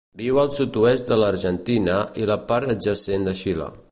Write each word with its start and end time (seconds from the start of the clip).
Viu 0.19 0.37
al 0.43 0.47
sud-oest 0.59 1.11
de 1.11 1.17
l'Argentina 1.23 1.99
i 2.23 2.27
la 2.31 2.39
part 2.53 2.75
adjacent 2.77 3.29
de 3.29 3.39
Xile. 3.43 3.73